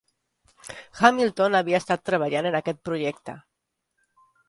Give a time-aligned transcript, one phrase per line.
[1.01, 3.41] Hamilton havia estat treballant en aquest projecte.